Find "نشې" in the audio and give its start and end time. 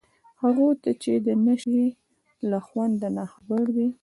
1.45-1.85